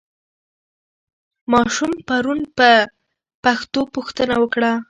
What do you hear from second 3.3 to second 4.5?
پښتو پوښتنه